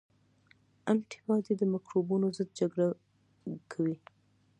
انټي 0.91 1.19
باډي 1.27 1.53
د 1.57 1.61
مکروبونو 1.73 2.27
ضد 2.37 2.49
جګړه 2.59 2.87
کوي 3.71 3.95